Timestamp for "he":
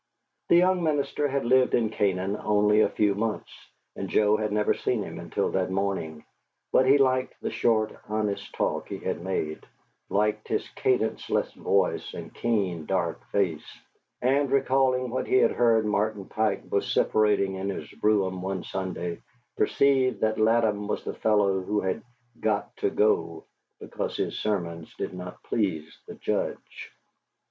6.87-6.97, 8.87-8.97, 15.27-15.35